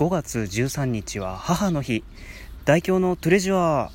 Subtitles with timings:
[0.00, 2.04] 5月13日は母の日。
[2.64, 3.90] 代表のトゥレジュア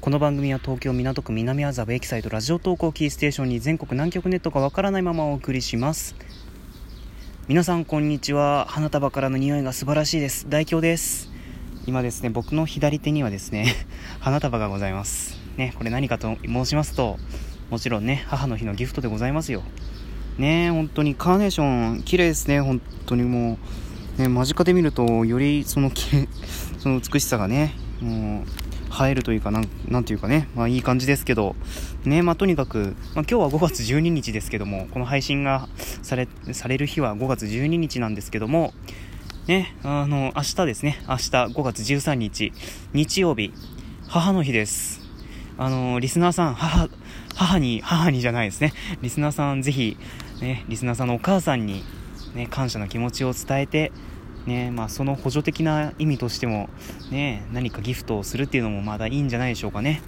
[0.00, 6.14] この番組は東京港区南麻布駅サイトラジオ投稿キーステーションに全国南極ネットがわからないままお送りします。
[7.48, 8.66] 皆さんこんにちは。
[8.68, 10.46] 花束からの匂いが素晴らしいです。
[10.48, 11.32] 代表です。
[11.88, 13.74] 今ですね僕の左手にはですね
[14.20, 15.36] 花束がございます。
[15.56, 17.18] ねこれ何かと申しますと
[17.70, 19.64] もちろんね母の日のギフトでございますよ。
[20.38, 22.60] ね本当にカーネーション綺麗ですね。
[22.60, 23.58] 本当にもう
[24.18, 25.90] ね、間近で見るとよりその
[26.78, 31.54] その美しさがねもう映えるというかなんなんていうかね、まあ、いい感じですけど、
[32.04, 35.68] ねまあ、とにかく、まあ、今日は5月12日ですけどもこの配信が
[36.02, 38.72] されされる日は5月12日なんですけども
[39.46, 42.52] ねあの明日ですね明日5月13日
[42.94, 43.52] 日曜日
[44.08, 45.04] 母の日です。
[45.58, 46.88] あのリスナーさん母
[47.34, 48.72] 母に母にじゃないですね。
[49.02, 49.96] リスナーさんぜひ
[50.40, 51.82] ねリスナーさんのお母さんに
[52.36, 53.92] ね、感謝の気持ちを伝えて、
[54.46, 56.68] ねまあ、その補助的な意味としても、
[57.10, 60.02] ね、何かギフトをするっていうのもまだいいんじゃないでしょうかね。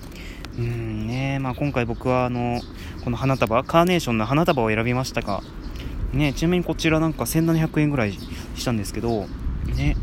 [0.58, 2.61] うんねまあ、今回僕はあの
[3.05, 5.41] この花束カーネーションの花束を選びましたが、
[6.12, 8.19] ね、ちなみにこちらなんか1700円ぐらい
[8.56, 9.27] したんですけど、
[9.77, 9.97] ね、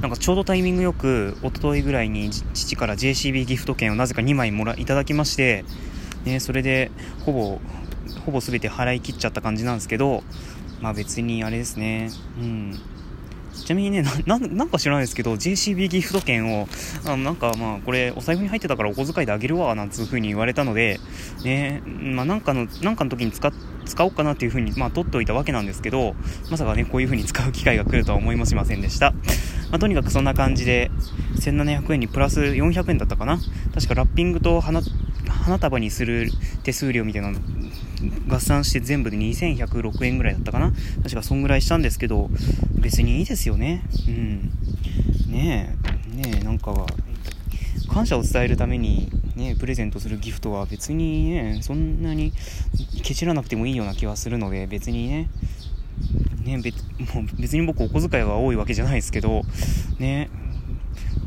[0.00, 5.64] なんかちょうどタイミングよく一昨日ぐらいに父から JCB ギフト券をなぜか2枚もらいただきまして、
[6.24, 6.90] ね、それで
[7.24, 7.60] ほぼ
[8.24, 10.22] ほぼ全て払い切っちゃった感じなんですけど、
[10.84, 12.78] まあ別にあれですね、うん。
[13.54, 16.68] ちなみにね、な、 んか知らないですけど、JCB ギフト券を、
[17.06, 21.00] あのなんかまあ、これ、お財布に入ってたからお小遣いであげるわ、なんつう風に言われたので、
[21.42, 23.50] ね、まあなんかの、なんかの時に使、
[23.86, 26.14] 使おうかなっていう風に、まあ取っておいたわけなんですけど、
[26.50, 29.12] まさかね、こういう風に使う機会が来るとは思いもしませんでした。
[29.70, 30.90] まあとにかくそんな感じで、
[31.36, 33.38] 1700円にプラス400円だったかな
[33.72, 34.82] 確かラッピングと花、
[35.26, 36.30] 花束にする
[36.62, 37.32] 手数料みたいな
[38.28, 42.30] 合算して全部で2106円ぐらいだったかな確かそんぐらいしたんですけど、
[42.80, 43.82] 別にいいですよね。
[44.08, 44.50] うん。
[45.30, 45.76] ね
[46.14, 46.86] え、ねえ、なんか、
[47.88, 52.32] 感謝を伝えるために、ね、プレゼントするギフトは別にね、そんなに
[53.02, 55.28] ケチらなくてもいいような気はするので、別にね、
[56.44, 56.82] ね、別
[57.14, 59.42] もう別に僕お小遣いが多いわけじゃないですけど、
[59.98, 60.28] ね、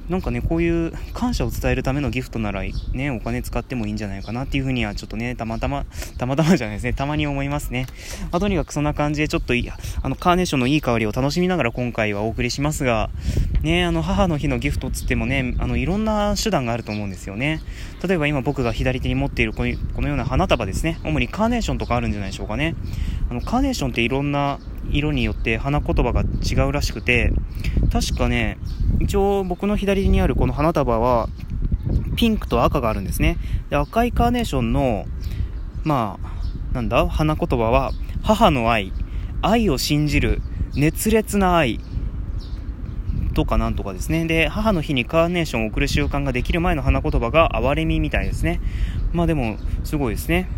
[0.10, 2.64] なんかね、こういう感謝を伝えるためのギフトなら
[2.94, 5.86] ね、お金使ってもいいんじゃないかなっていうふうにはちょっとね、たまたま、
[6.18, 7.88] たまたまじゃないですね、たまに思いますね。
[8.32, 9.70] まあ、とにかくそんな感じでちょっとい、
[10.02, 13.10] あの、カーネーションのいい香りを楽しみながら今回はお送りしますが、
[13.62, 17.62] ね、あの、母の日のギフトつってもね、あの、いろんな手段があると思うんですよね。
[18.08, 21.00] 例えば今僕が左手に持っているこのような花束ですね。
[21.04, 22.76] 主にカーネーションとかあるんじゃないでしょうかね。
[23.30, 24.60] あの、カーネーションっていろんな
[24.92, 27.34] 色によって花言葉が違うらしくて、
[27.92, 28.58] 確かね、
[29.00, 31.30] 一応僕の左にあるこの花束は、
[32.16, 33.38] ピンクと赤があるんですね。
[33.70, 35.06] で、赤いカーネーションの、
[35.84, 37.92] まあ、なんだ、花言葉は、
[38.24, 38.92] 母の愛、
[39.42, 40.42] 愛を信じる、
[40.76, 41.80] 熱烈な愛、
[43.38, 44.26] とかなんとかですね。
[44.26, 48.60] で、母の日にカーネーションを送る習慣ができる前の花言葉が、哀れみみたいですね。
[49.14, 50.50] まあでも、すごいですね。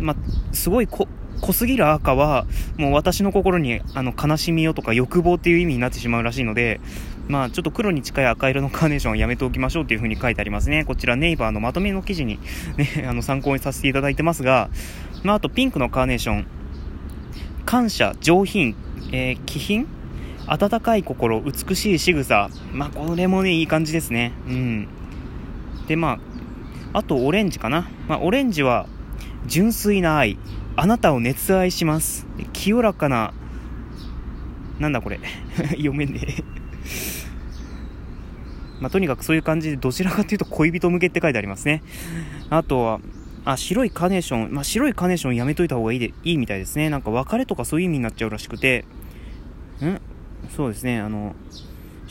[0.00, 0.16] まあ、
[0.54, 1.06] すごいこ
[1.42, 2.46] 濃すぎる赤は、
[2.78, 6.80] もう私の心にあの悲しみよとか欲望っていう意味になってしまうらしいので、
[7.28, 10.84] まあちょっと黒に近い赤色のカーネーションはやめておきましょうっていう風に書いてありますね。
[10.84, 12.38] こちらネイバーのまとめの記事に
[12.76, 14.70] ね、 あの参考にさせていただいてますが、
[15.22, 16.46] まああとピンクのカーネーション、
[17.64, 18.74] 感謝、上品、
[19.12, 19.86] えー、気品？
[20.46, 22.50] 温かい心、美しい仕草。
[22.72, 24.32] まあこれもね、いい感じですね。
[24.48, 24.88] うん。
[25.86, 26.18] で、ま
[26.92, 27.88] あ、あとオレンジかな。
[28.08, 28.86] まあオレンジは
[29.46, 30.36] 純粋な愛。
[30.74, 32.26] あなたを熱愛します。
[32.52, 33.32] 清らかな、
[34.80, 35.20] なんだこれ？
[35.76, 36.44] 読めねえ
[38.80, 41.82] まあ、とにかくそういう感じで、どちらかというと恋人向けって書いてありますね。
[42.50, 43.00] あとは、
[43.44, 44.52] あ、白いカーネーション。
[44.52, 46.90] まあ、白いカーネーションやめといた方がいいで、いいみたいですね。
[46.90, 48.84] なんか別れとかそういう意味になっちゃうらしくて、
[49.80, 50.00] ん？
[50.56, 51.34] そうですね、あの、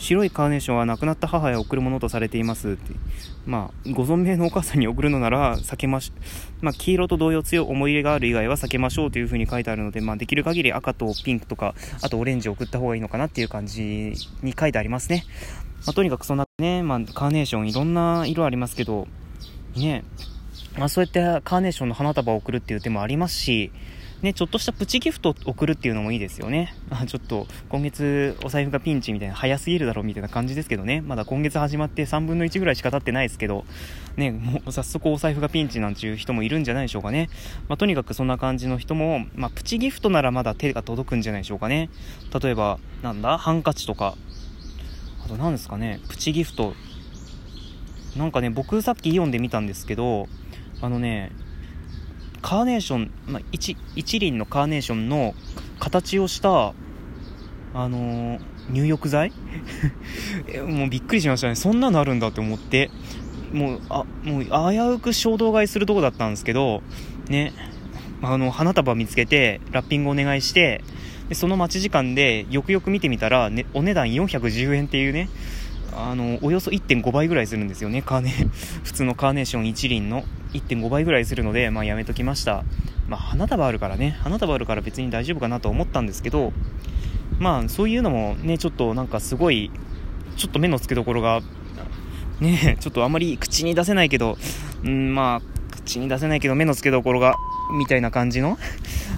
[0.02, 2.92] 白いカーネーションは亡くなった母へ贈るものとされていますって。
[3.46, 6.12] まあ、ご存命のお母さんに贈るのなら避けまし、
[6.60, 15.24] まあ、黄色と同様強い思い入れがある以外は避けましょうという風に書いてあるので、まあ、できる限り赤とピンクとか、あとオレンジを送った方がいいのかなっていう感じに書いてありますね。
[15.86, 19.08] まあ、とにかくそんなね、まあ、カーネーションいろんな色ありますけど、
[19.76, 20.04] ね、
[20.78, 23.72] まあ、そうやってカーネーションの花束を送るっていう手もありますし、
[24.22, 26.76] ね、ちょっとしたプチギフト送るっていうのもいいですよね。
[26.90, 31.00] あ、ちょっと、今月お財布がピンチみたいな、早すぎるだろうみたいな感じですけどね。
[31.00, 33.64] まだ今月始まって3分の1ぐらいしか経ってないですけど、
[34.16, 37.30] ね、もう早速お財布がピンチなんていう人もいるんじゃないでしょうかね。
[37.68, 41.90] まあ、とにかくそんな感じの人も、まあ、プチギフトならまだ手が届くんじゃないでしょうかね。
[42.40, 44.14] 例えば、なんだ、ハンカチとか、
[45.24, 46.74] あと何ですかね、プチギフト。
[48.16, 50.28] なんかね、僕さっきイオンで見たんですけど、
[50.80, 51.32] あのね、
[52.42, 55.34] カーネーション、まあ、一一輪のカーネーションの
[55.78, 56.74] 形をした
[57.74, 58.40] あのー、
[58.70, 59.32] 入浴剤？
[60.68, 61.54] もうびっくりしましたね。
[61.54, 62.90] そんなのあるんだって思って。
[63.52, 66.82] もう、あ、もう危うく衝動買いするとこだったんですけど、
[67.28, 67.52] ね、
[68.22, 70.82] あの、花束見つけて、ラッピングお願いして、
[71.28, 75.28] でその待ち時間でよくよく見てみたら、ね、お値段410円っていうね、
[75.94, 78.30] あの、およそ1.5倍ぐらいするんですよね、カーネ、
[78.82, 82.64] 普通のカーネーション一輪の1.5倍ぐらいするので、まあやめときました。
[83.08, 86.52] まあ花束あるからね、花束あるから別に大丈夫かなと思ったんですけど、
[87.38, 89.70] まあそういうのもね、ちょっとなんかすごい、
[90.36, 91.40] ちょっと目の付けどころが、
[92.40, 94.38] ね、ちょっとあまり口に出せないけど、
[94.84, 97.34] うん、まあ、口に出せないけど目の付けどころが、
[97.78, 98.58] みたいな感じの、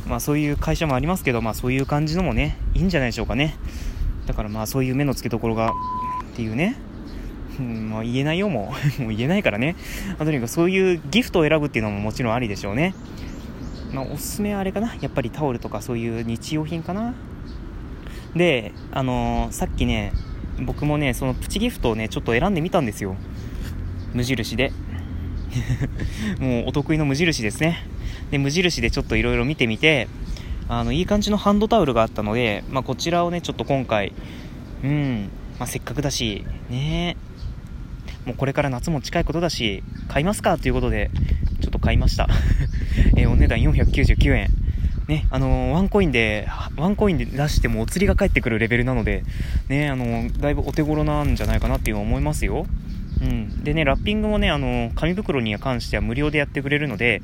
[0.06, 3.56] まあそういう会社もありますけど、まあそういう感じのもね、いいんじゃないでしょうかね。
[4.27, 5.73] だからまあそういう目の付けどころが、
[6.35, 6.77] っていうね、
[7.61, 9.03] うん、まあ、言えないよ、もう。
[9.03, 9.77] もう言えないからね。
[10.19, 12.93] とにかくそういうギフトを選ぶっていうのももちろんありでしょうね。
[13.93, 14.93] まあ、おすすめはあれかな。
[15.01, 17.15] やっぱりタオルとかそういう日用品かな。
[18.35, 20.13] で、あのー、さっきね、
[20.61, 23.15] 僕もね、そのプチギフトをね、ちょっと選んでみたんですよ。
[24.13, 24.73] 無印で。
[26.41, 27.87] もうお得意の無印ですね。
[28.33, 30.09] で、無印でちょっといろいろ見てみて、
[30.69, 34.13] あの、いい感じのハンドタオルがあったので、まあ、こちらをね、ちょっと今回、
[34.83, 35.29] うん、
[35.59, 37.17] まあ、せっかくだし、ね
[38.27, 40.56] もうこれから夏も近いことだし、買いますか？
[40.56, 41.11] ということで、
[41.61, 42.29] ちょっと買いました。
[43.17, 44.49] え、お値段499円。
[45.09, 49.23] ね、あの、ワンコインで、ワンコインで出してもお釣りが返ってくるレベルなので、
[49.69, 52.67] ね、あの、だいぶお手頃なんじゃないかなっていう思いますよ。
[53.21, 53.62] うん。
[53.62, 57.21] でね、ラッピングもね、あの紙袋に関しては無料でやってくれるので、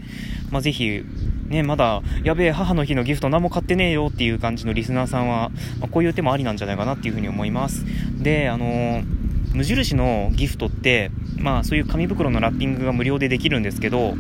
[0.50, 1.02] まあ、ぜひ、
[1.50, 5.50] ね、まだ、やべえ、母の日のギフト何も買ってねえよっていう感じのリスナーさんは、
[5.80, 7.84] まあ、こういう手もありなんじゃないかなっていうふうに思います。
[8.22, 9.04] で、あのー、
[9.52, 14.14] 無印のギフトって、まあそういう紙袋のラッピングが無料でできるんですけど、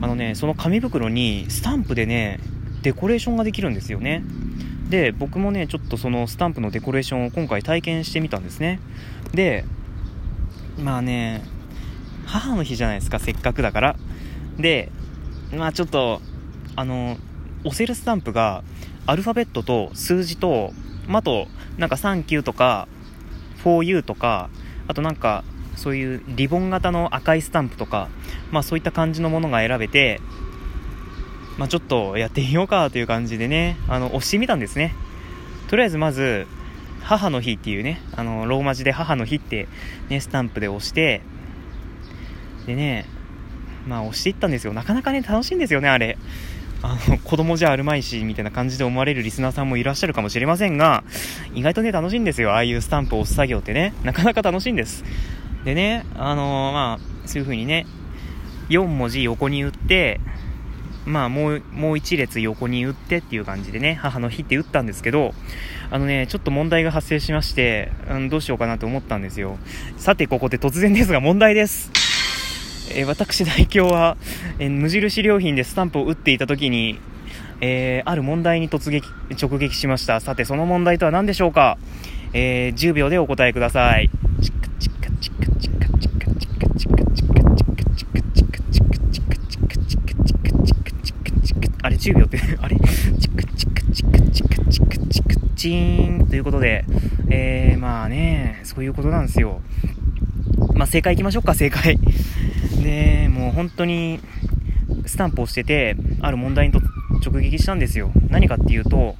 [0.00, 2.38] あのね、その紙袋にスタンプでね、
[2.82, 4.22] デコレーションができるんですよね。
[4.88, 8.78] で、僕もね、ちょっとそのスタンプのデコレーションを今回体験してみたんですね。
[9.34, 9.64] で、
[10.78, 11.42] まあね、
[12.26, 13.96] 母の日じゃないですか、せっかくだから。
[14.58, 14.92] で、
[15.56, 16.22] まあちょっと、
[16.76, 17.16] あの、
[17.64, 18.62] 押せるスタンプが、
[19.06, 20.72] アルファベットと数字と、
[21.08, 22.88] まあ、と、なんかサンキューとか、
[23.64, 24.50] 4U とか、
[24.88, 25.44] あとなんか、
[25.76, 28.08] そういうリボン型の赤いスタンプとか、
[28.50, 30.20] まあそういった感じのものが選べて、
[31.58, 34.94] まあちょっとやってみようかという感じでね、あの、押してみたんですね。
[35.68, 36.46] とりあえずまず、
[37.02, 39.66] 母の日っていうね、あの、ローマ字で母の日って
[40.08, 41.22] ね、スタンプで押して、
[42.66, 43.06] でね、
[43.86, 44.72] まあ押していったんですよ。
[44.72, 46.18] なかなかね、楽しいんですよね、あれ。
[46.82, 51.04] あの、子供じゃあるまいし、みたいな感じで思われるリスナーさんもいらっしゃるかもしれませんが、
[51.54, 52.52] 意外とね、楽しいんですよ。
[52.52, 53.94] ああいうスタンプを押す作業ってね。
[54.02, 55.04] なかなか楽しいんです。
[55.64, 57.86] でね、あのー、まあ、そういう風にね、
[58.68, 60.20] 4文字横に打って、
[61.04, 65.34] まあ、もう、もう1列横に打ってっていう感じでね、母の日って打ったんですけど、
[65.90, 69.58] あのね、ちょっと問題が発生しまして、うん、どうしようかなと思ったんですよ。
[69.98, 72.01] さて、ここで突然ですが問題です。
[72.94, 74.16] えー、私代表は、
[74.58, 76.98] えー、無印良品でスタンプを打っていた時に、
[77.60, 79.06] えー、ある問題に突撃、
[79.40, 80.20] 直撃しました。
[80.20, 81.78] さて、その問題とは何でしょうか？
[82.34, 84.10] えー、10秒でお答えください。
[91.82, 92.76] あれ、10秒って、 あれ？
[92.76, 96.84] チクチクチクチクチクチクチーンということで、
[97.30, 99.60] えー、まあね、そういうことなんですよ。
[100.74, 101.98] まあ、正解いきましょうか、正解。
[102.82, 104.20] で、もう本当に、
[105.06, 106.80] スタンプをしてて、ある問題にと
[107.24, 108.10] 直撃したんですよ。
[108.28, 109.16] 何かっていうと、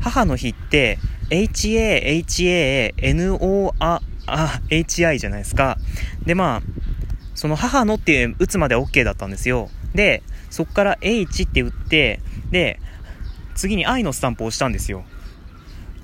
[0.00, 0.98] 母の日って、
[1.30, 5.78] HA、HA、NO、あ、あ、HI じゃないですか。
[6.24, 6.62] で、まあ、
[7.34, 9.68] その母のっていう打つまでは OK だったんですよ。
[9.94, 12.20] で、そっから H って打って、
[12.50, 12.80] で、
[13.54, 15.04] 次に I のスタンプを押したんですよ。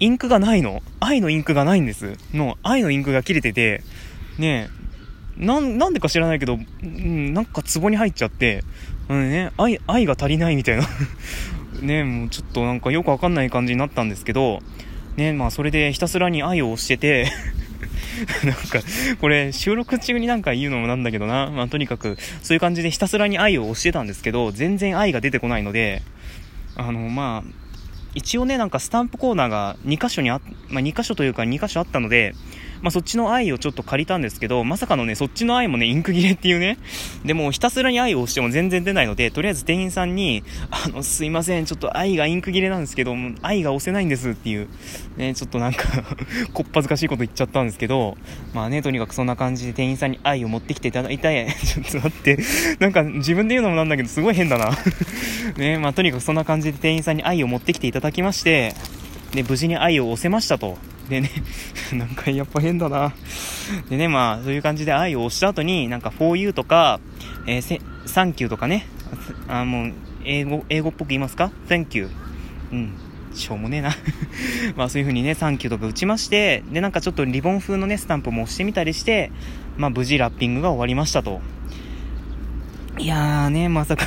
[0.00, 2.16] インクがないの ?I のインクがないんです。
[2.33, 3.83] の、I のインクが切れてて、
[4.38, 4.69] ね
[5.37, 8.62] なん、なんでか知らないけど、うん、なんか壺に入っちゃって、
[9.09, 10.85] うんね、愛、愛が足りないみたいな。
[11.83, 14.61] ね、もうちょっとなんかよくわかんない感じになったんですけど、
[15.17, 17.31] ね、まあそれでひたすらに愛を押してて
[18.45, 18.81] なんか、
[19.21, 26.03] これ収録中になんか言うのもなんだけどな、まあとにかく、そういう感じでひたすらに愛を押してたんですけど、全然愛が出てこないので、
[26.76, 27.50] あの、まあ、
[28.14, 32.35] 一応ね、なんかスタンプコーナーが2箇所にあ、まあ、2箇所というか2箇所あったので、
[32.85, 36.76] まあ、そっちの愛をちょっと借りたんですけど、まさかのね、そっちの愛もね、インク切れっていうね。
[37.25, 44.69] でも、ひたすらに愛を押しても全然出ないので、とりあえず店員さんに、あの、すいません、ちょっと愛がインク切れなんですけど、愛が押せないんですっていう、
[45.17, 45.87] ね、ちょっとなんか
[46.53, 48.19] こっぱずかしいこと言っちゃったんですけど、
[48.53, 52.38] まあね、とにかくそんな感じで店員さんに愛を持ってきていただいて、ちょっと待って、
[52.81, 54.76] なんか自分で言うのもなんだけど、すごい変だな
[55.57, 58.75] ね、まあとにかくそんな感じで店員さんに愛を持ってきていただきまして、
[59.33, 60.76] で、無事に愛を押せましたと。
[61.09, 61.31] でね、
[61.93, 63.13] なんかやっぱ変だな。
[63.89, 67.01] でね、まあ、そういう感じで愛を押した後に、なんか for you とか、
[67.47, 68.87] えー、せ、サンキューとかね、
[69.49, 69.93] あ、もう、
[70.25, 72.09] 英語、英語っぽく言いますか ?thank you。
[72.73, 72.93] うん。
[73.35, 73.91] しょうもねえな
[74.77, 79.31] まあそういう風にね、サンキューとか打ちまして、で、なんかちょっとリボン風のね、スタンプも押してみたりして、
[79.77, 81.41] まあ無事ラッピングが終わりましたと。
[82.99, 84.07] いやーね、まさか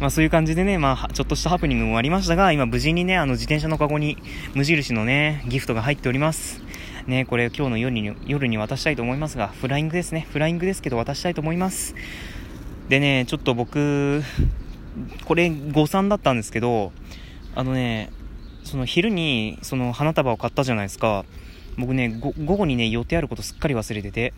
[0.00, 4.16] まあそういう感じでね、まあちょっとしたハプニングもありましたが、今無事にね、あの自転車のカゴに
[4.54, 6.62] 無印のね、ギフトが入っております。
[7.08, 10.28] ね、これ今日の夜に夜に渡したいと思いますが、フライングですね。
[10.30, 11.96] フライングですけど渡したいと思います。
[12.88, 14.22] でね、ちょっと僕、
[15.24, 16.92] これ誤算だったんですけど、
[17.56, 18.10] あのね、
[18.62, 21.24] その昼にその花束を買ったじゃないですか。
[21.76, 24.32] 僕ね、午後にね、予定あることすっかり忘れてて。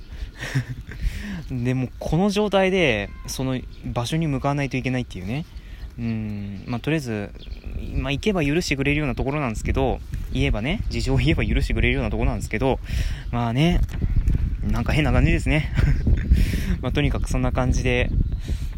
[1.51, 5.45] でもこの状態でその場所に向かわないといけないっていうね。
[5.99, 7.31] うんまあとりあえず、
[7.95, 9.99] まあ、行けば許してくれるようなところなんですけど
[10.33, 12.79] 言えばね事情を言えば許してくれるようなところなんですけど
[13.33, 13.81] まあね
[14.63, 15.73] なんか変な感じですね。
[16.81, 18.11] まとにかくそんな感じで